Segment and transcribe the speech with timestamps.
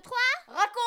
[0.00, 0.16] 2, 3,
[0.48, 0.80] raconte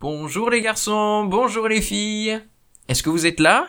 [0.00, 2.40] Bonjour les garçons, bonjour les filles.
[2.88, 3.68] Est-ce que vous êtes là?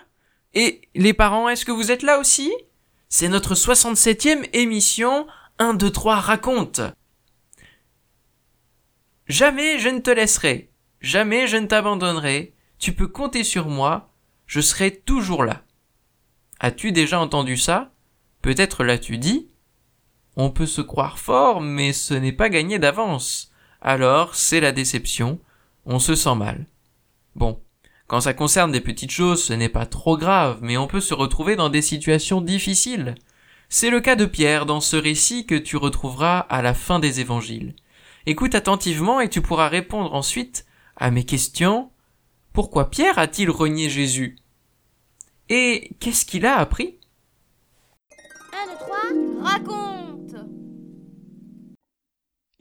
[0.53, 2.51] Et les parents, est-ce que vous êtes là aussi?
[3.07, 5.27] C'est notre 67e émission
[5.59, 6.81] 1, 2, 3 raconte.
[9.27, 10.69] Jamais je ne te laisserai,
[10.99, 14.11] jamais je ne t'abandonnerai, tu peux compter sur moi,
[14.47, 15.63] je serai toujours là.
[16.59, 17.93] As-tu déjà entendu ça?
[18.41, 19.47] Peut-être l'as-tu dit
[20.35, 23.51] On peut se croire fort, mais ce n'est pas gagné d'avance.
[23.81, 25.39] Alors, c'est la déception,
[25.85, 26.65] on se sent mal.
[27.35, 27.61] Bon,
[28.07, 31.13] quand ça concerne des petites choses, ce n'est pas trop grave, mais on peut se
[31.13, 33.15] retrouver dans des situations difficiles.
[33.69, 37.21] C'est le cas de Pierre dans ce récit que tu retrouveras à la fin des
[37.21, 37.75] évangiles.
[38.25, 41.91] Écoute attentivement et tu pourras répondre ensuite à mes questions.
[42.53, 44.37] Pourquoi Pierre a-t-il renié Jésus?
[45.49, 46.99] Et qu'est-ce qu'il a appris?
[48.53, 48.97] 1, 2, 3,
[49.41, 50.35] raconte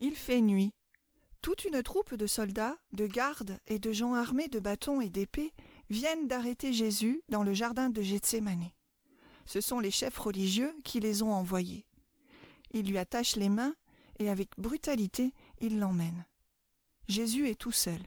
[0.00, 0.72] Il fait nuit.
[1.42, 5.52] Toute une troupe de soldats, de gardes et de gens armés de bâtons et d'épées
[5.91, 8.70] viennent d'arrêter Jésus dans le jardin de Gethsémane.
[9.47, 11.86] Ce sont les chefs religieux qui les ont envoyés.
[12.72, 13.74] Ils lui attachent les mains
[14.19, 15.32] et avec brutalité
[15.62, 16.27] ils l'emmènent.
[17.08, 18.00] Jésus est tout seul.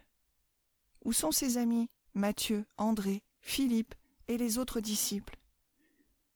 [1.04, 3.96] Où sont ses amis, Matthieu, André, Philippe
[4.28, 5.40] et les autres disciples?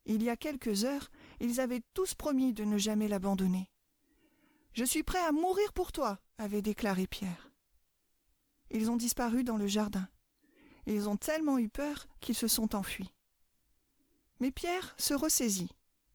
[0.06, 3.70] Il y a quelques heures, ils avaient tous promis de ne jamais l'abandonner.
[4.72, 7.50] Je suis prêt à mourir pour toi, avait déclaré Pierre.
[8.70, 10.08] Ils ont disparu dans le jardin.
[10.86, 13.12] Ils ont tellement eu peur qu'ils se sont enfuis.
[14.38, 15.70] Mais Pierre se ressaisit,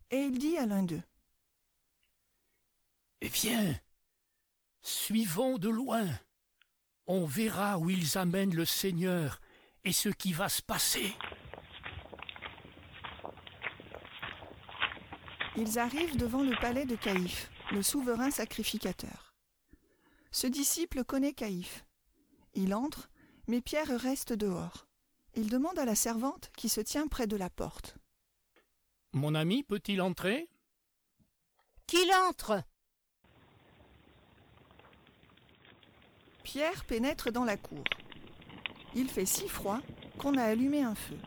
[0.10, 1.04] et il dit à l'un d'eux.
[3.22, 3.80] Eh bien,
[4.86, 6.08] suivons de loin.
[7.08, 9.42] On verra où ils amènent le Seigneur
[9.84, 11.14] et ce qui va se passer.
[15.58, 19.34] Ils arrivent devant le palais de Caïphe, le souverain sacrificateur.
[20.32, 21.86] Ce disciple connaît Caïphe.
[22.54, 23.10] Il entre,
[23.48, 24.88] mais Pierre reste dehors.
[25.34, 27.98] Il demande à la servante qui se tient près de la porte.
[29.14, 30.50] Mon ami peut-il entrer?
[31.88, 32.64] Qu'il entre
[36.46, 37.84] Pierre pénètre dans la cour.
[38.94, 39.80] Il fait si froid
[40.20, 41.18] qu'on a allumé un feu.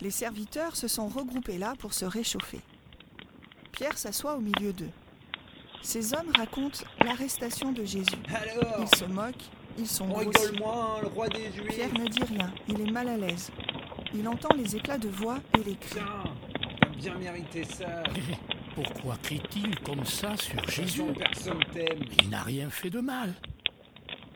[0.00, 2.58] Les serviteurs se sont regroupés là pour se réchauffer.
[3.70, 4.90] Pierre s'assoit au milieu d'eux.
[5.80, 8.10] Ces hommes racontent l'arrestation de Jésus.
[8.28, 12.52] Alors Ils se moquent, ils sont moins, le roi des Juifs Pierre ne dit rien,
[12.66, 13.52] il est mal à l'aise.
[14.12, 16.00] Il entend les éclats de voix et les cris.
[16.96, 18.02] Bien mérité ça.
[18.74, 21.02] Pourquoi crie-t-il comme ça sur Jésus?
[21.02, 22.00] façon, personne t'aime.
[22.22, 23.34] Il n'a rien fait de mal.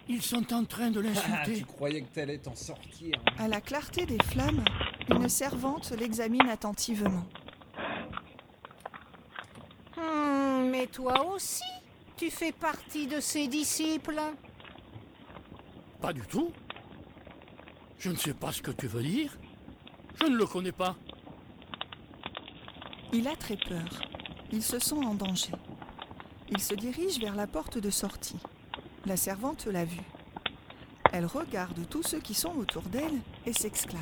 [0.08, 1.02] Ils sont en train de Ah,
[1.42, 1.58] l'insulter.
[1.60, 3.18] tu croyais que t'allais t'en sortir.
[3.38, 4.64] À la clarté des flammes,
[5.10, 7.24] une servante l'examine attentivement.
[9.96, 11.62] Hmm, Mais toi aussi,
[12.16, 14.20] tu fais partie de ses disciples.
[16.00, 16.52] Pas du tout.
[17.98, 19.36] Je ne sais pas ce que tu veux dire.
[20.20, 20.94] Je ne le connais pas.
[23.12, 23.88] Il a très peur.
[24.52, 25.52] Il se sent en danger.
[26.50, 28.36] Il se dirige vers la porte de sortie.
[29.06, 30.00] La servante l'a vu.
[31.12, 34.00] Elle regarde tous ceux qui sont autour d'elle et s'exclame.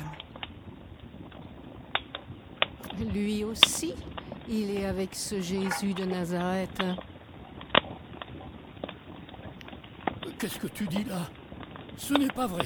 [3.13, 3.93] Lui aussi,
[4.49, 6.81] il est avec ce Jésus de Nazareth.
[10.39, 11.29] Qu'est-ce que tu dis là?
[11.97, 12.65] Ce n'est pas vrai.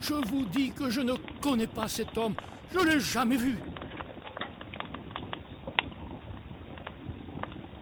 [0.00, 1.12] Je vous dis que je ne
[1.42, 2.36] connais pas cet homme.
[2.72, 3.58] Je ne l'ai jamais vu.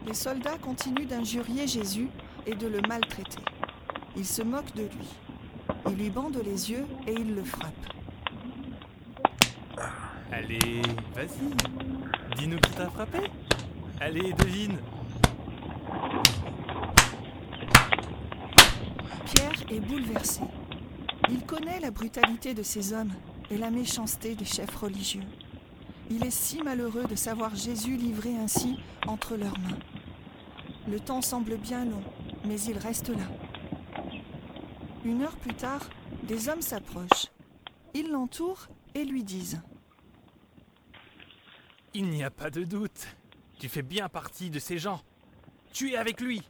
[0.04, 2.08] Les soldats continuent d'injurier Jésus
[2.46, 3.42] et de le maltraiter.
[4.16, 5.08] Ils se moquent de lui.
[5.88, 7.72] Ils lui bandent les yeux et ils le frappent.
[10.32, 10.82] Allez,
[11.14, 12.36] vas-y.
[12.36, 13.18] Dis-nous qui t'a frappé.
[14.00, 14.78] Allez, devine.
[19.24, 20.42] Pierre est bouleversé.
[21.30, 23.12] Il connaît la brutalité de ces hommes
[23.50, 25.24] et la méchanceté des chefs religieux.
[26.10, 29.78] Il est si malheureux de savoir Jésus livré ainsi entre leurs mains.
[30.88, 32.02] Le temps semble bien long,
[32.46, 33.26] mais il reste là.
[35.04, 35.88] Une heure plus tard,
[36.24, 37.30] des hommes s'approchent.
[37.94, 39.62] Ils l'entourent et lui disent
[41.94, 43.06] Il n'y a pas de doute.
[43.58, 45.00] Tu fais bien partie de ces gens.
[45.72, 46.42] Tu es avec lui.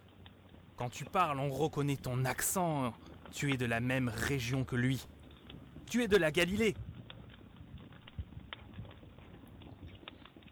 [0.76, 2.92] Quand tu parles, on reconnaît ton accent.
[3.32, 5.06] Tu es de la même région que lui.
[5.88, 6.74] Tu es de la Galilée.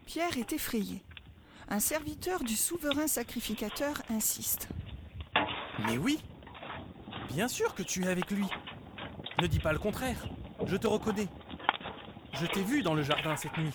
[0.07, 1.03] Pierre est effrayé.
[1.69, 4.69] Un serviteur du souverain sacrificateur insiste.
[5.81, 6.21] Mais oui,
[7.35, 8.47] Bien sûr que tu es avec lui.
[9.43, 10.25] Ne dis pas le contraire.
[10.67, 11.27] Je te reconnais.
[12.33, 13.73] Je t'ai vu dans le jardin cette nuit.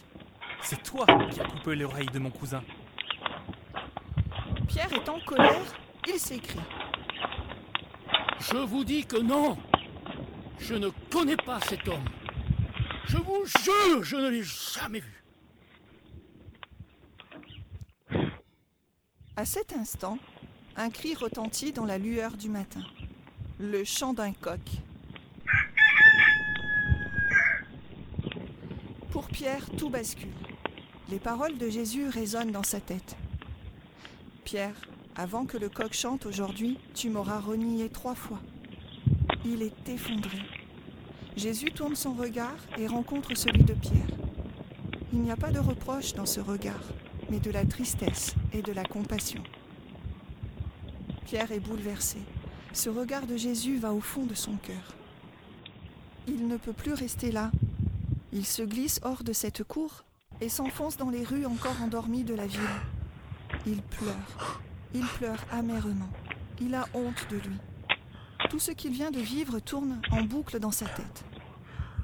[0.61, 2.63] C'est toi qui as coupé l'oreille de mon cousin.
[4.65, 5.75] Pierre est en colère,
[6.07, 6.59] il s'écrie.
[8.39, 9.57] Je vous dis que non.
[10.57, 12.05] Je ne connais pas cet homme.
[13.07, 15.23] Je vous jure, je ne l'ai jamais vu.
[19.35, 20.17] À cet instant,
[20.75, 22.81] un cri retentit dans la lueur du matin.
[23.59, 24.59] Le chant d'un coq.
[29.11, 30.29] Pour Pierre, tout bascule.
[31.09, 33.15] Les paroles de Jésus résonnent dans sa tête.
[34.45, 34.75] Pierre,
[35.15, 38.39] avant que le coq chante aujourd'hui, tu m'auras renié trois fois.
[39.45, 40.37] Il est effondré.
[41.35, 44.07] Jésus tourne son regard et rencontre celui de Pierre.
[45.11, 46.83] Il n'y a pas de reproche dans ce regard,
[47.29, 49.43] mais de la tristesse et de la compassion.
[51.29, 52.17] Pierre est bouleversé.
[52.73, 54.95] Ce regard de Jésus va au fond de son cœur.
[56.27, 57.51] Il ne peut plus rester là.
[58.33, 60.05] Il se glisse hors de cette cour
[60.41, 62.59] et s'enfonce dans les rues encore endormies de la ville.
[63.67, 64.59] Il pleure.
[64.95, 66.09] Il pleure amèrement.
[66.61, 67.57] Il a honte de lui.
[68.49, 71.25] Tout ce qu'il vient de vivre tourne en boucle dans sa tête.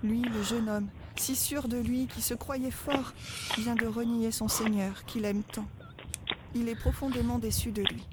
[0.03, 3.13] Lui, le jeune homme, si sûr de lui, qui se croyait fort,
[3.57, 5.65] vient de renier son Seigneur, qu'il aime tant.
[6.53, 8.05] Il est profondément déçu de lui.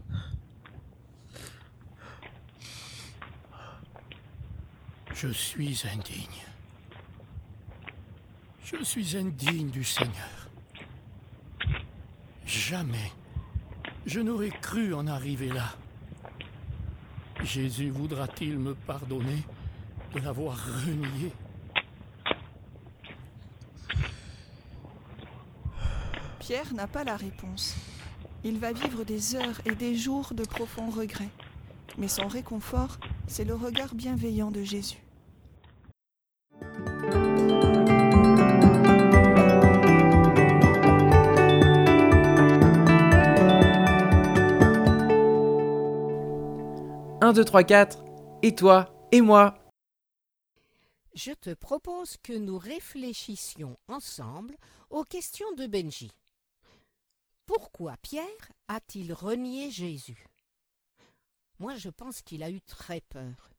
[5.22, 6.42] Je suis indigne.
[8.64, 10.48] Je suis indigne du Seigneur.
[12.44, 13.12] Jamais
[14.04, 15.76] je n'aurais cru en arriver là.
[17.44, 19.44] Jésus voudra-t-il me pardonner
[20.12, 21.32] de l'avoir renié?
[26.40, 27.76] Pierre n'a pas la réponse.
[28.42, 31.30] Il va vivre des heures et des jours de profonds regrets.
[31.96, 32.98] Mais son réconfort,
[33.28, 34.98] c'est le regard bienveillant de Jésus.
[47.32, 48.05] Un, deux, trois, quatre.
[48.43, 49.55] Et toi Et moi
[51.14, 54.55] Je te propose que nous réfléchissions ensemble
[54.90, 56.11] aux questions de Benji.
[57.46, 60.26] Pourquoi Pierre a-t-il renié Jésus?
[61.58, 63.50] Moi, je pense qu'il a eu très peur,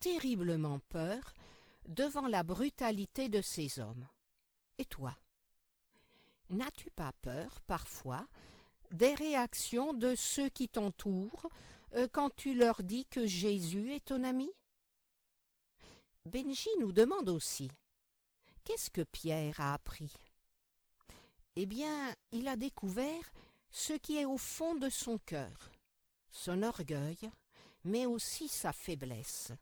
[0.00, 1.34] terriblement peur,
[1.86, 4.08] devant la brutalité de ces hommes.
[4.78, 5.14] Et toi?
[6.48, 8.26] N'as-tu pas peur, parfois,
[8.92, 11.50] des réactions de ceux qui t'entourent
[12.12, 14.50] quand tu leur dis que Jésus est ton ami?
[16.26, 17.70] Benji nous demande aussi
[18.64, 20.12] Qu'est-ce que Pierre a appris?
[21.56, 23.32] Eh bien, il a découvert
[23.70, 25.70] ce qui est au fond de son cœur,
[26.30, 27.30] son orgueil,
[27.84, 29.52] mais aussi sa faiblesse.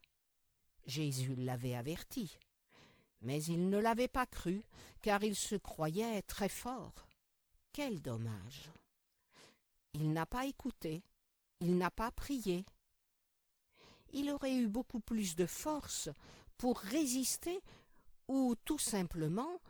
[0.87, 2.39] Jésus l'avait averti,
[3.21, 4.63] mais il ne l'avait pas cru,
[5.01, 6.95] car il se croyait très fort.
[7.73, 8.71] Quel dommage.
[9.95, 11.03] Il n'a pas écouté,
[11.63, 12.67] il n'a pas prié.
[14.13, 16.11] Il aurait eu beaucoup plus de force
[16.59, 17.61] pour résister
[18.29, 19.61] ou tout simplement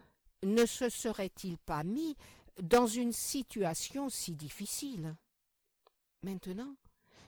[0.42, 2.16] ne se serait-il pas mis
[2.60, 5.14] dans une situation si difficile
[6.22, 6.76] Maintenant,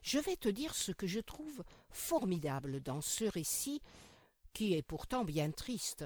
[0.03, 3.83] je vais te dire ce que je trouve formidable dans ce récit,
[4.53, 6.05] qui est pourtant bien triste.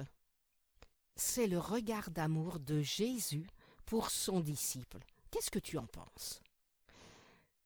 [1.15, 3.47] C'est le regard d'amour de Jésus
[3.85, 4.99] pour son disciple.
[5.31, 6.41] Qu'est-ce que tu en penses?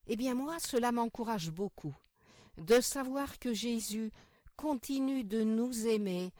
[0.07, 1.95] Eh bien moi, cela m'encourage beaucoup
[2.57, 4.11] de savoir que Jésus
[4.55, 6.31] continue de nous aimer,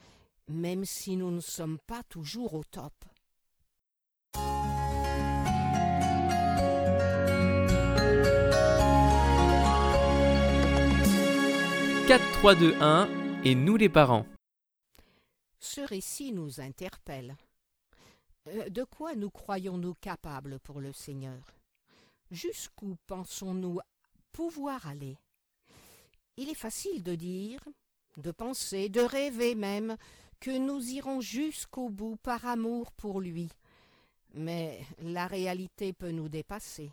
[0.47, 2.93] même si nous ne sommes pas toujours au top.
[12.07, 13.09] 4, 3, 2, 1
[13.45, 14.25] et nous les parents.
[15.59, 17.37] Ce récit nous interpelle.
[18.49, 21.39] Euh, De quoi nous croyons-nous capables pour le Seigneur?
[22.33, 23.79] Jusqu'où pensons-nous
[24.31, 25.19] pouvoir aller?
[26.35, 27.63] Il est facile de dire,
[28.17, 29.97] de penser, de rêver même
[30.39, 33.51] que nous irons jusqu'au bout par amour pour lui.
[34.33, 36.91] Mais la réalité peut nous dépasser.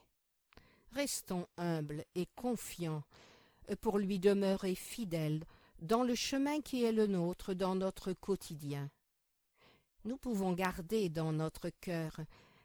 [0.92, 3.02] Restons humbles et confiants
[3.80, 5.42] pour lui demeurer fidèles
[5.80, 8.90] dans le chemin qui est le nôtre dans notre quotidien.
[10.04, 12.20] Nous pouvons garder dans notre cœur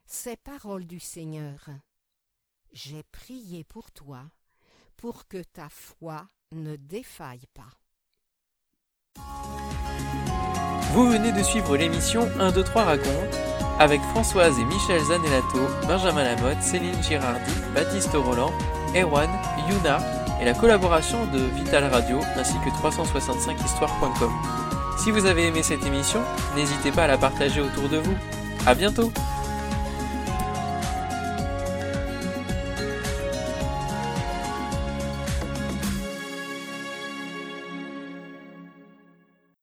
[0.05, 1.69] ces paroles du Seigneur.
[2.75, 4.19] J'ai prié pour toi,
[4.97, 7.71] pour que ta foi ne défaille pas.
[10.91, 13.35] Vous venez de suivre l'émission 1, 2, 3 raconte
[13.79, 18.51] avec Françoise et Michel Zanellato, Benjamin Lamotte, Céline Girardi, Baptiste Roland,
[18.93, 19.29] Erwan,
[19.69, 19.99] Yuna,
[20.41, 24.33] et la collaboration de Vital Radio ainsi que 365histoire.com.
[24.97, 26.21] Si vous avez aimé cette émission,
[26.57, 28.17] n'hésitez pas à la partager autour de vous.
[28.65, 29.13] À bientôt!